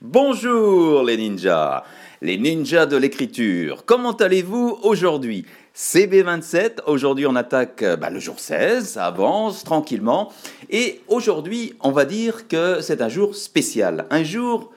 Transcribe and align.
Bonjour 0.00 1.02
les 1.02 1.16
ninjas, 1.16 1.84
les 2.22 2.38
ninjas 2.38 2.86
de 2.86 2.96
l'écriture. 2.96 3.84
Comment 3.84 4.12
allez-vous 4.12 4.78
aujourd'hui? 4.82 5.46
CB27, 5.74 6.82
aujourd'hui 6.86 7.26
on 7.26 7.36
attaque 7.36 7.82
euh, 7.82 7.96
bah, 7.96 8.08
le 8.08 8.18
jour 8.18 8.38
16, 8.38 8.88
ça 8.88 9.06
avance 9.06 9.64
tranquillement. 9.64 10.32
Et 10.70 11.00
aujourd'hui 11.08 11.74
on 11.80 11.92
va 11.92 12.04
dire 12.04 12.48
que 12.48 12.80
c'est 12.80 13.02
un 13.02 13.08
jour 13.08 13.34
spécial, 13.34 14.06
un 14.10 14.22
jour 14.22 14.72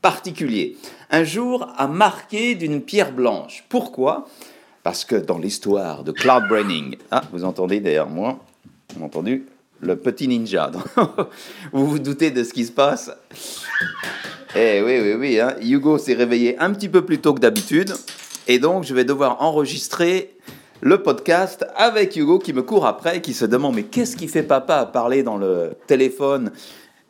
particulier, 0.00 0.76
un 1.10 1.24
jour 1.24 1.68
à 1.76 1.86
marquer 1.86 2.54
d'une 2.54 2.80
pierre 2.80 3.12
blanche. 3.12 3.64
Pourquoi? 3.68 4.26
Parce 4.82 5.04
que 5.04 5.16
dans 5.16 5.38
l'histoire 5.38 6.04
de 6.04 6.12
cloud 6.12 6.48
braining, 6.48 6.96
ah, 7.10 7.22
vous 7.32 7.44
entendez 7.44 7.80
derrière 7.80 8.08
moi, 8.08 8.38
vous 8.94 9.04
entendu 9.04 9.46
le 9.80 9.96
petit 9.96 10.28
ninja. 10.28 10.70
vous 11.72 11.86
vous 11.86 11.98
doutez 11.98 12.30
de 12.30 12.44
ce 12.44 12.52
qui 12.52 12.64
se 12.64 12.72
passe 12.72 13.10
Eh 14.56 14.82
oui, 14.82 14.98
oui, 15.00 15.14
oui. 15.14 15.40
Hein. 15.40 15.54
Hugo 15.60 15.98
s'est 15.98 16.14
réveillé 16.14 16.58
un 16.58 16.72
petit 16.72 16.88
peu 16.88 17.04
plus 17.04 17.18
tôt 17.18 17.34
que 17.34 17.40
d'habitude. 17.40 17.94
Et 18.46 18.58
donc, 18.58 18.84
je 18.84 18.94
vais 18.94 19.04
devoir 19.04 19.42
enregistrer 19.42 20.36
le 20.80 21.02
podcast 21.02 21.66
avec 21.76 22.16
Hugo 22.16 22.38
qui 22.38 22.52
me 22.52 22.62
court 22.62 22.86
après 22.86 23.20
qui 23.20 23.34
se 23.34 23.44
demande 23.44 23.74
Mais 23.74 23.82
qu'est-ce 23.82 24.16
qui 24.16 24.28
fait 24.28 24.42
papa 24.42 24.76
à 24.76 24.86
parler 24.86 25.22
dans 25.22 25.36
le 25.36 25.72
téléphone? 25.86 26.52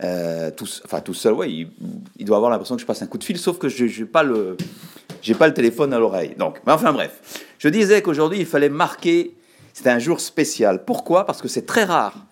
Euh, 0.02 0.50
tout, 0.52 0.66
enfin, 0.84 1.00
tout 1.00 1.14
seul, 1.14 1.34
ouais, 1.34 1.50
il, 1.50 2.24
doit 2.24 2.36
avoir 2.36 2.52
l'impression 2.52 2.76
que 2.76 2.80
je 2.80 2.86
passe 2.86 3.02
un 3.02 3.06
coup 3.06 3.18
de 3.18 3.24
fil, 3.24 3.36
sauf 3.36 3.58
que 3.58 3.68
je 3.68 3.84
n'ai 3.84 4.06
pas, 4.06 4.22
le, 4.22 4.56
pas 5.36 5.48
le 5.48 5.54
téléphone 5.54 5.92
à 5.92 5.98
l'oreille. 5.98 6.36
Donc, 6.38 6.60
mais 6.64 6.72
enfin 6.72 6.92
bref, 6.92 7.44
je 7.58 7.68
disais 7.68 8.00
qu'aujourd'hui, 8.00 8.38
il 8.38 8.46
fallait 8.46 8.68
marquer, 8.68 9.34
c'était 9.72 9.90
un 9.90 9.98
jour 9.98 10.20
spécial. 10.20 10.84
Pourquoi? 10.84 11.26
Parce 11.26 11.42
que 11.42 11.48
c'est 11.48 11.66
très 11.66 11.82
rare 11.82 12.27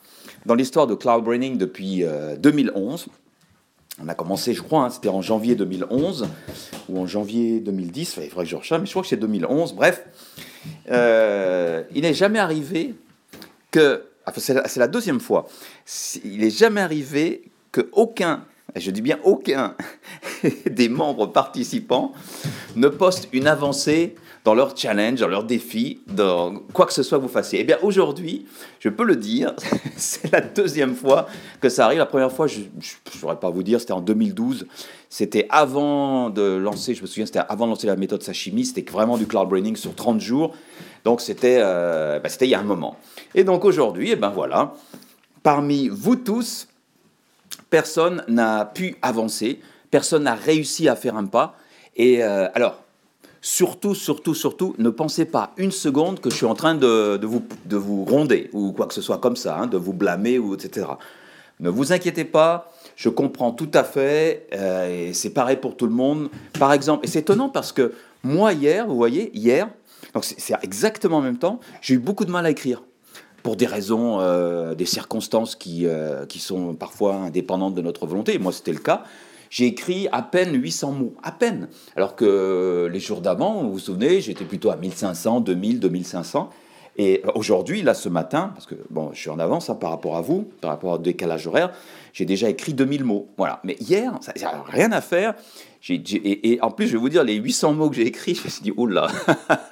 dans 0.46 0.54
l'histoire 0.54 0.86
de 0.86 0.94
Cloud 0.94 1.24
Braining 1.24 1.58
depuis 1.58 2.04
2011. 2.38 3.06
Euh, 3.08 3.10
on 4.02 4.08
a 4.08 4.14
commencé, 4.14 4.54
je 4.54 4.62
crois, 4.62 4.84
hein, 4.84 4.90
c'était 4.90 5.08
en 5.08 5.22
janvier 5.22 5.54
2011 5.54 6.28
ou 6.88 7.00
en 7.00 7.06
janvier 7.06 7.60
2010, 7.60 8.18
il 8.22 8.28
faudrait 8.28 8.44
que 8.44 8.50
je 8.50 8.56
recherche, 8.56 8.80
mais 8.80 8.86
je 8.86 8.92
crois 8.92 9.02
que 9.02 9.08
c'est 9.08 9.16
2011. 9.16 9.74
Bref, 9.74 10.04
euh, 10.90 11.82
il 11.94 12.02
n'est 12.02 12.14
jamais 12.14 12.38
arrivé 12.38 12.94
que, 13.70 14.04
enfin, 14.26 14.40
c'est 14.40 14.76
la, 14.76 14.88
deuxième 14.88 15.18
fois, 15.18 15.48
il 16.24 16.40
n'est 16.40 16.50
jamais 16.50 16.82
arrivé 16.82 17.44
que 17.72 17.88
aucun, 17.92 18.44
je 18.76 18.90
dis 18.90 19.00
bien 19.02 19.18
aucun, 19.24 19.74
des 20.70 20.90
membres 20.90 21.26
participants 21.26 22.12
ne 22.76 22.88
poste 22.88 23.28
une 23.32 23.46
avancée 23.46 24.14
dans 24.46 24.54
leur 24.54 24.76
challenge, 24.76 25.18
dans 25.18 25.26
leur 25.26 25.42
défi, 25.42 25.98
dans 26.06 26.54
quoi 26.72 26.86
que 26.86 26.92
ce 26.92 27.02
soit 27.02 27.18
vous 27.18 27.26
fassiez. 27.26 27.58
Eh 27.62 27.64
bien, 27.64 27.78
aujourd'hui, 27.82 28.46
je 28.78 28.88
peux 28.88 29.02
le 29.02 29.16
dire, 29.16 29.52
c'est 29.96 30.32
la 30.32 30.40
deuxième 30.40 30.94
fois 30.94 31.26
que 31.60 31.68
ça 31.68 31.86
arrive. 31.86 31.98
La 31.98 32.06
première 32.06 32.30
fois, 32.30 32.46
je 32.46 32.60
ne 32.60 33.18
saurais 33.18 33.40
pas 33.40 33.50
vous 33.50 33.64
dire, 33.64 33.80
c'était 33.80 33.92
en 33.92 34.00
2012. 34.00 34.68
C'était 35.10 35.48
avant 35.50 36.30
de 36.30 36.42
lancer, 36.42 36.94
je 36.94 37.02
me 37.02 37.08
souviens, 37.08 37.26
c'était 37.26 37.40
avant 37.48 37.64
de 37.64 37.70
lancer 37.70 37.88
la 37.88 37.96
méthode 37.96 38.22
Sashimi. 38.22 38.64
C'était 38.64 38.88
vraiment 38.88 39.18
du 39.18 39.26
cloud 39.26 39.48
braining 39.48 39.74
sur 39.74 39.96
30 39.96 40.20
jours. 40.20 40.54
Donc, 41.04 41.22
c'était 41.22 41.58
euh, 41.58 42.20
bah, 42.20 42.28
il 42.40 42.46
y 42.46 42.54
a 42.54 42.60
un 42.60 42.62
moment. 42.62 42.96
Et 43.34 43.42
donc, 43.42 43.64
aujourd'hui, 43.64 44.10
eh 44.12 44.16
ben 44.16 44.30
voilà, 44.30 44.74
parmi 45.42 45.88
vous 45.88 46.14
tous, 46.14 46.68
personne 47.68 48.22
n'a 48.28 48.64
pu 48.64 48.94
avancer, 49.02 49.58
personne 49.90 50.22
n'a 50.22 50.36
réussi 50.36 50.88
à 50.88 50.94
faire 50.94 51.16
un 51.16 51.24
pas. 51.24 51.56
Et 51.96 52.22
euh, 52.22 52.46
alors, 52.54 52.85
surtout, 53.46 53.94
surtout, 53.94 54.34
surtout, 54.34 54.74
ne 54.78 54.90
pensez 54.90 55.24
pas 55.24 55.52
une 55.56 55.70
seconde 55.70 56.18
que 56.18 56.30
je 56.30 56.34
suis 56.34 56.46
en 56.46 56.56
train 56.56 56.74
de, 56.74 57.24
vous, 57.24 57.44
de 57.66 57.76
vous 57.76 58.04
gronder 58.04 58.50
ou 58.52 58.72
quoi 58.72 58.86
que 58.86 58.94
ce 58.94 59.00
soit 59.00 59.18
comme 59.18 59.36
ça, 59.36 59.56
hein, 59.56 59.68
de 59.68 59.76
vous 59.76 59.92
blâmer, 59.92 60.40
ou 60.40 60.54
etc. 60.54 60.88
Ne 61.60 61.70
vous 61.70 61.92
inquiétez 61.92 62.24
pas, 62.24 62.72
je 62.96 63.08
comprends 63.08 63.52
tout 63.52 63.70
à 63.72 63.84
fait, 63.84 64.48
euh, 64.52 65.10
et 65.10 65.12
c'est 65.12 65.30
pareil 65.30 65.58
pour 65.58 65.76
tout 65.76 65.86
le 65.86 65.92
monde. 65.92 66.28
Par 66.58 66.72
exemple, 66.72 67.06
et 67.06 67.08
c'est 67.08 67.20
étonnant 67.20 67.48
parce 67.48 67.70
que 67.70 67.92
moi, 68.24 68.52
hier, 68.52 68.84
vous 68.88 68.96
voyez, 68.96 69.30
hier, 69.32 69.68
donc 70.12 70.24
c'est 70.24 70.56
exactement 70.64 71.18
en 71.18 71.22
même 71.22 71.38
temps, 71.38 71.60
j'ai 71.80 71.94
eu 71.94 71.98
beaucoup 72.00 72.24
de 72.24 72.32
mal 72.32 72.46
à 72.46 72.50
écrire 72.50 72.82
pour 73.44 73.54
des 73.54 73.66
raisons, 73.66 74.18
euh, 74.18 74.74
des 74.74 74.86
circonstances 74.86 75.54
qui, 75.54 75.86
euh, 75.86 76.26
qui 76.26 76.40
sont 76.40 76.74
parfois 76.74 77.14
indépendantes 77.14 77.74
de 77.76 77.82
notre 77.82 78.08
volonté. 78.08 78.40
Moi, 78.40 78.50
c'était 78.50 78.72
le 78.72 78.80
cas 78.80 79.04
j'ai 79.50 79.66
écrit 79.66 80.08
à 80.12 80.22
peine 80.22 80.60
800 80.60 80.92
mots, 80.92 81.14
à 81.22 81.32
peine. 81.32 81.68
Alors 81.96 82.16
que 82.16 82.88
les 82.92 83.00
jours 83.00 83.20
d'avant, 83.20 83.62
vous 83.62 83.72
vous 83.72 83.78
souvenez, 83.78 84.20
j'étais 84.20 84.44
plutôt 84.44 84.70
à 84.70 84.76
1500, 84.76 85.40
2000, 85.40 85.80
2500. 85.80 86.50
Et 86.98 87.22
aujourd'hui, 87.34 87.82
là, 87.82 87.92
ce 87.92 88.08
matin, 88.08 88.52
parce 88.54 88.64
que 88.64 88.74
bon, 88.88 89.10
je 89.12 89.20
suis 89.20 89.28
en 89.28 89.38
avance 89.38 89.68
hein, 89.68 89.74
par 89.74 89.90
rapport 89.90 90.16
à 90.16 90.22
vous, 90.22 90.50
par 90.62 90.70
rapport 90.70 90.92
au 90.92 90.98
décalage 90.98 91.46
horaire, 91.46 91.72
j'ai 92.14 92.24
déjà 92.24 92.48
écrit 92.48 92.72
2000 92.72 93.04
mots. 93.04 93.28
Voilà. 93.36 93.60
Mais 93.64 93.76
hier, 93.80 94.14
ça 94.22 94.32
n'a 94.40 94.62
rien 94.66 94.92
à 94.92 95.02
faire. 95.02 95.34
et, 95.90 96.58
en 96.62 96.70
plus, 96.70 96.86
je 96.86 96.92
vais 96.92 96.98
vous 96.98 97.10
dire, 97.10 97.22
les 97.22 97.34
800 97.34 97.74
mots 97.74 97.90
que 97.90 97.96
j'ai 97.96 98.06
écrits, 98.06 98.34
je 98.34 98.44
me 98.44 98.48
suis 98.48 98.62
dit, 98.62 98.72
oh 98.78 98.86
là, 98.86 99.08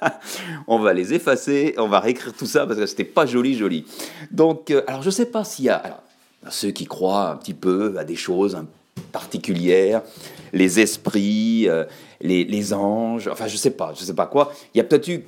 on 0.67 0.77
va 0.77 0.93
les 0.93 1.15
effacer, 1.15 1.73
on 1.79 1.87
va 1.87 1.99
réécrire 1.99 2.33
tout 2.33 2.45
ça 2.45 2.67
parce 2.67 2.79
que 2.79 2.85
c'était 2.85 3.03
pas 3.03 3.25
joli, 3.25 3.55
joli. 3.55 3.85
Donc, 4.29 4.69
euh, 4.69 4.83
alors, 4.85 5.01
je 5.01 5.09
sais 5.09 5.25
pas 5.25 5.43
s'il 5.43 5.65
y 5.65 5.69
a 5.69 6.03
ceux 6.51 6.69
qui 6.69 6.85
croient 6.85 7.31
un 7.31 7.37
petit 7.37 7.55
peu 7.55 7.95
à 7.97 8.03
des 8.03 8.15
choses 8.15 8.55
un 8.55 8.67
particulières, 9.15 10.01
les 10.51 10.81
esprits, 10.81 11.69
euh, 11.69 11.85
les, 12.19 12.73
anges, 12.73 13.29
enfin 13.31 13.47
je 13.47 13.55
sais 13.55 13.71
pas, 13.71 13.93
je 13.97 14.03
sais 14.03 14.13
pas 14.13 14.25
quoi. 14.25 14.51
Il 14.73 14.77
y 14.77 14.81
a 14.81 14.83
peut-être 14.83 15.07
eu 15.07 15.23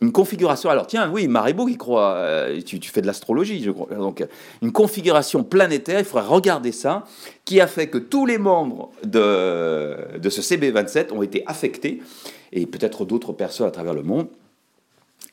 une 0.00 0.10
configuration. 0.10 0.70
Alors 0.70 0.86
tiens, 0.86 1.10
oui, 1.12 1.28
Maribo 1.28 1.66
qui 1.66 1.76
croit, 1.76 2.14
euh, 2.14 2.62
tu, 2.62 2.80
fais 2.80 3.02
de 3.02 3.06
l'astrologie, 3.06 3.62
je 3.62 3.70
crois. 3.70 3.88
Donc 3.94 4.24
une 4.62 4.72
configuration 4.72 5.44
planétaire, 5.44 5.98
il 5.98 6.06
faudrait 6.06 6.26
regarder 6.26 6.72
ça, 6.72 7.04
qui 7.44 7.60
a 7.60 7.66
fait 7.66 7.88
que 7.88 7.98
tous 7.98 8.24
les 8.24 8.38
membres 8.38 8.90
de, 9.04 10.18
de 10.18 10.30
ce 10.30 10.40
CB27 10.40 11.12
ont 11.12 11.22
été 11.22 11.42
affectés, 11.46 12.00
et 12.54 12.64
peut-être 12.64 13.04
d'autres 13.04 13.34
personnes 13.34 13.68
à 13.68 13.70
travers 13.70 13.92
le 13.92 14.02
monde 14.02 14.28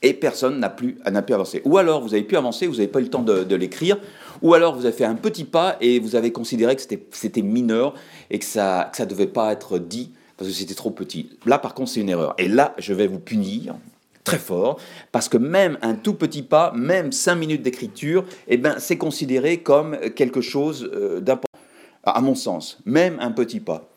et 0.03 0.13
personne 0.13 0.59
n'a 0.59 0.69
pu, 0.69 0.97
n'a 1.09 1.21
pu 1.21 1.33
avancer. 1.33 1.61
Ou 1.65 1.77
alors 1.77 2.01
vous 2.01 2.13
avez 2.13 2.23
pu 2.23 2.35
avancer, 2.35 2.67
vous 2.67 2.75
n'avez 2.75 2.87
pas 2.87 2.99
eu 2.99 3.03
le 3.03 3.09
temps 3.09 3.23
de, 3.23 3.55
l'écrire, 3.55 3.97
ou 4.41 4.53
alors 4.53 4.75
vous 4.75 4.85
avez 4.85 4.95
fait 4.95 5.05
un 5.05 5.15
petit 5.15 5.45
pas 5.45 5.77
et 5.81 5.99
vous 5.99 6.15
avez 6.15 6.31
considéré 6.31 6.75
que 6.75 6.81
c'était 7.11 7.41
mineur 7.41 7.93
et 8.29 8.37
que 8.37 8.45
ça 8.45 8.91
ne 8.99 9.05
devait 9.05 9.27
pas 9.27 9.51
être 9.53 9.79
dit 9.79 10.11
parce 10.37 10.49
que 10.49 10.55
c'était 10.55 10.75
trop 10.75 10.91
petit. 10.91 11.29
Là 11.45 11.57
par 11.57 11.73
contre 11.73 11.89
c'est 11.89 12.01
une 12.01 12.09
erreur. 12.09 12.35
Et 12.37 12.47
là 12.47 12.75
je 12.77 12.93
vais 12.93 13.07
vous 13.07 13.19
punir 13.19 13.75
très 14.25 14.39
fort 14.39 14.77
parce 15.11 15.29
que 15.29 15.37
même 15.37 15.77
un 15.81 15.95
tout 15.95 16.13
petit 16.13 16.43
pas, 16.43 16.73
même 16.75 17.11
cinq 17.11 17.35
minutes 17.35 17.61
d'écriture, 17.61 18.25
eh 18.47 18.57
ben, 18.57 18.75
c'est 18.79 18.97
considéré 18.97 19.59
comme 19.59 19.97
quelque 20.15 20.41
chose 20.41 20.89
euh, 20.93 21.21
d'important, 21.21 21.47
à 22.03 22.19
mon 22.19 22.35
sens, 22.35 22.79
même 22.85 23.17
un 23.21 23.31
petit 23.31 23.61
pas. 23.61 23.89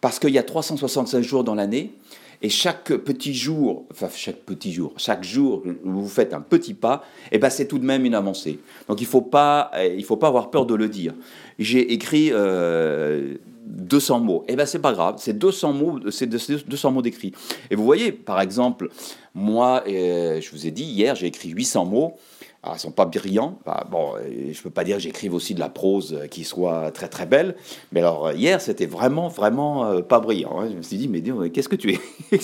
Parce 0.00 0.18
qu'il 0.18 0.30
y 0.30 0.38
a 0.38 0.42
365 0.42 1.22
jours 1.22 1.44
dans 1.44 1.54
l'année, 1.54 1.94
et 2.42 2.48
chaque 2.48 2.92
petit 2.92 3.34
jour, 3.34 3.86
enfin 3.90 4.08
chaque 4.14 4.40
petit 4.40 4.72
jour, 4.72 4.92
chaque 4.96 5.24
jour 5.24 5.62
où 5.84 5.90
vous 5.90 6.08
faites 6.08 6.34
un 6.34 6.40
petit 6.40 6.74
pas, 6.74 7.04
eh 7.32 7.38
ben 7.38 7.50
c'est 7.50 7.66
tout 7.66 7.78
de 7.78 7.84
même 7.84 8.04
une 8.04 8.14
avancée. 8.14 8.58
Donc 8.88 9.00
il 9.00 9.06
faut, 9.06 9.22
pas, 9.22 9.70
eh, 9.78 10.00
faut 10.02 10.16
pas 10.16 10.28
avoir 10.28 10.50
peur 10.50 10.66
de 10.66 10.74
le 10.74 10.88
dire. 10.88 11.14
J'ai 11.58 11.92
écrit 11.92 12.30
200 12.30 12.34
euh, 12.34 14.20
mots. 14.20 14.44
Eh 14.48 14.56
ben 14.56 14.66
c'est 14.66 14.80
pas 14.80 14.92
grave, 14.92 15.16
c'est 15.18 15.38
200 15.38 15.72
mots, 15.72 16.10
c'est 16.10 16.26
200 16.26 16.92
mots 16.92 17.02
d'écrit. 17.02 17.32
Et 17.70 17.76
vous 17.76 17.84
voyez, 17.84 18.12
par 18.12 18.40
exemple, 18.40 18.88
moi, 19.34 19.82
je 19.86 20.50
vous 20.50 20.66
ai 20.66 20.70
dit 20.70 20.84
hier, 20.84 21.14
j'ai 21.14 21.26
écrit 21.26 21.50
800 21.50 21.84
mots. 21.84 22.16
Alors, 22.64 22.76
ah, 22.76 22.78
ils 22.78 22.80
sont 22.80 22.92
pas 22.92 23.04
brillants. 23.04 23.58
Bah, 23.66 23.86
bon, 23.90 24.14
je 24.50 24.62
peux 24.62 24.70
pas 24.70 24.84
dire 24.84 24.98
j'écrive 24.98 25.34
aussi 25.34 25.54
de 25.54 25.60
la 25.60 25.68
prose 25.68 26.18
qui 26.30 26.44
soit 26.44 26.90
très 26.92 27.08
très 27.08 27.26
belle. 27.26 27.56
Mais 27.92 28.00
alors 28.00 28.32
hier, 28.32 28.58
c'était 28.58 28.86
vraiment 28.86 29.28
vraiment 29.28 29.84
euh, 29.84 30.00
pas 30.00 30.18
brillant. 30.18 30.60
Hein. 30.60 30.68
Je 30.70 30.76
me 30.78 30.80
suis 30.80 30.96
dit, 30.96 31.06
mais 31.06 31.20
qu'est-ce 31.50 31.68
que 31.68 31.76
tu 31.76 31.92
es 31.92 32.00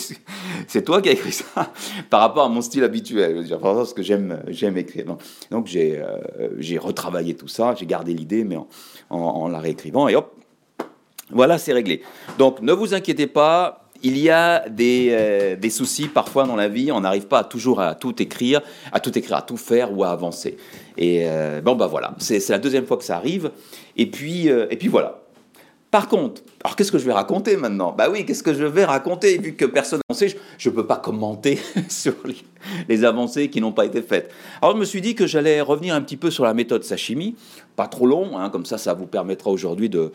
C'est 0.68 0.84
toi 0.84 1.00
qui 1.00 1.08
as 1.08 1.12
écrit 1.12 1.32
ça 1.32 1.72
par 2.10 2.20
rapport 2.20 2.44
à 2.44 2.50
mon 2.50 2.60
style 2.60 2.84
habituel. 2.84 3.46
ce 3.46 3.94
que 3.94 4.02
j'aime 4.02 4.42
j'aime 4.48 4.76
écrire. 4.76 5.06
Donc, 5.50 5.66
j'ai 5.66 5.98
euh, 5.98 6.18
j'ai 6.58 6.76
retravaillé 6.76 7.34
tout 7.34 7.48
ça. 7.48 7.74
J'ai 7.74 7.86
gardé 7.86 8.12
l'idée, 8.12 8.44
mais 8.44 8.58
en, 8.58 8.66
en 9.08 9.48
la 9.48 9.58
réécrivant. 9.58 10.06
Et 10.06 10.16
hop, 10.16 10.34
voilà, 11.30 11.56
c'est 11.56 11.72
réglé. 11.72 12.02
Donc 12.36 12.60
ne 12.60 12.74
vous 12.74 12.92
inquiétez 12.92 13.26
pas 13.26 13.88
il 14.02 14.18
y 14.18 14.30
a 14.30 14.64
euh, 14.66 15.56
des, 15.56 15.70
soucis 15.70 16.08
parfois 16.08 16.44
dans 16.44 16.56
la 16.56 16.68
vie, 16.68 16.90
on 16.92 17.00
n'arrive 17.00 17.26
pas 17.26 17.44
toujours 17.44 17.80
à 17.80 17.94
tout 17.94 18.20
écrire, 18.22 18.60
à 18.92 19.00
tout 19.00 19.16
écrire, 19.18 19.36
à 19.36 19.42
tout 19.42 19.56
faire 19.56 19.96
ou 19.96 20.04
à 20.04 20.10
avancer. 20.10 20.56
Et 20.96 21.24
euh, 21.24 21.60
bon, 21.60 21.76
bah 21.76 21.86
voilà, 21.86 22.14
c'est 22.18 22.46
la 22.48 22.58
deuxième 22.58 22.86
fois 22.86 22.96
que 22.96 23.04
ça 23.04 23.16
arrive. 23.16 23.50
Et 23.96 24.06
puis, 24.06 24.48
euh, 24.48 24.66
et 24.70 24.76
puis 24.76 24.88
voilà. 24.88 25.22
Par 25.90 26.06
contre, 26.06 26.42
alors 26.62 26.76
qu'est-ce 26.76 26.92
que 26.92 26.98
je 26.98 27.04
vais 27.04 27.12
raconter 27.12 27.56
maintenant? 27.56 27.92
Bah 27.92 28.08
oui, 28.10 28.24
qu'est-ce 28.24 28.44
que 28.44 28.54
je 28.54 28.64
vais 28.64 28.84
raconter? 28.84 29.38
Vu 29.38 29.54
que 29.54 29.64
personne 29.64 30.00
ne 30.08 30.14
sait 30.14 30.36
Je 30.56 30.70
ne 30.70 30.74
peux 30.74 30.86
pas 30.86 30.96
commenter 30.96 31.58
sur 31.88 32.14
les, 32.88 33.04
avancées 33.04 33.50
qui 33.50 33.60
n'ont 33.60 33.72
pas 33.72 33.86
été 33.86 34.00
faites. 34.00 34.30
Alors 34.62 34.76
je 34.76 34.80
me 34.80 34.84
suis 34.84 35.00
dit 35.00 35.16
que 35.16 35.26
j'allais 35.26 35.60
revenir 35.60 35.96
un 35.96 36.00
petit 36.00 36.16
peu 36.16 36.30
sur 36.30 36.44
la 36.44 36.54
méthode 36.54 36.84
sashimi, 36.84 37.34
pas 37.74 37.88
trop 37.88 38.06
long, 38.06 38.38
hein, 38.38 38.50
comme 38.50 38.66
ça, 38.66 38.78
ça 38.78 38.94
vous 38.94 39.06
permettra 39.06 39.50
aujourd'hui 39.50 39.88
de 39.88 40.12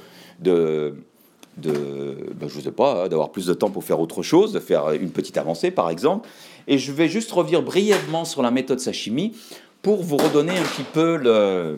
de, 1.57 2.17
ben, 2.35 2.49
je 2.49 2.59
sais 2.59 2.71
pas, 2.71 3.03
hein, 3.03 3.07
d'avoir 3.07 3.31
plus 3.31 3.45
de 3.45 3.53
temps 3.53 3.69
pour 3.69 3.83
faire 3.83 3.99
autre 3.99 4.23
chose, 4.23 4.53
de 4.53 4.59
faire 4.59 4.91
une 4.91 5.11
petite 5.11 5.37
avancée 5.37 5.71
par 5.71 5.89
exemple. 5.89 6.27
Et 6.67 6.77
je 6.77 6.91
vais 6.91 7.07
juste 7.07 7.31
revenir 7.31 7.61
brièvement 7.61 8.25
sur 8.25 8.41
la 8.41 8.51
méthode 8.51 8.79
sashimi 8.79 9.33
pour 9.81 10.03
vous 10.03 10.17
redonner 10.17 10.57
un 10.57 10.63
petit 10.63 10.83
peu 10.83 11.17
le, 11.17 11.77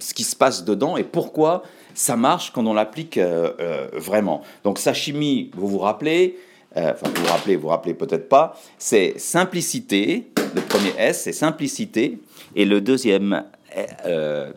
ce 0.00 0.14
qui 0.14 0.24
se 0.24 0.36
passe 0.36 0.64
dedans 0.64 0.96
et 0.96 1.04
pourquoi 1.04 1.62
ça 1.94 2.16
marche 2.16 2.52
quand 2.52 2.66
on 2.66 2.74
l'applique 2.74 3.18
euh, 3.18 3.52
euh, 3.60 3.88
vraiment. 3.94 4.42
Donc 4.64 4.78
sashimi, 4.78 5.50
vous 5.54 5.68
vous 5.68 5.78
rappelez, 5.78 6.36
euh, 6.76 6.92
enfin 6.92 7.08
vous 7.14 7.22
vous 7.22 7.30
rappelez, 7.30 7.56
vous 7.56 7.62
vous 7.62 7.68
rappelez 7.68 7.94
peut-être 7.94 8.28
pas, 8.28 8.58
c'est 8.78 9.14
simplicité, 9.18 10.30
le 10.54 10.60
premier 10.60 10.92
S 10.98 11.22
c'est 11.22 11.32
simplicité, 11.32 12.18
et 12.56 12.64
le 12.64 12.80
deuxième, 12.80 13.44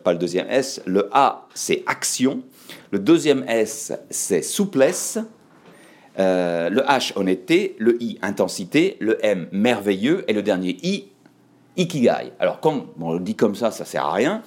pas 0.04 0.12
le 0.12 0.18
deuxième 0.18 0.48
S, 0.48 0.80
le 0.86 1.08
A 1.12 1.46
c'est 1.54 1.82
action, 1.86 2.42
le 2.90 2.98
deuxième 2.98 3.44
S 3.48 3.92
c'est 4.10 4.42
souplesse, 4.42 5.18
le 6.16 6.80
H 6.80 7.12
honnêteté, 7.16 7.76
le 7.78 8.02
I 8.02 8.18
intensité, 8.22 8.96
le 9.00 9.24
M 9.24 9.48
merveilleux, 9.52 10.24
et 10.28 10.32
le 10.32 10.42
dernier 10.42 10.76
I 10.82 11.08
ikigai. 11.76 12.32
Alors 12.40 12.60
comme 12.60 12.86
on 13.00 13.12
le 13.12 13.20
dit 13.20 13.34
comme 13.34 13.54
ça, 13.54 13.70
ça 13.70 13.84
sert 13.84 14.04
à 14.04 14.12
rien, 14.12 14.42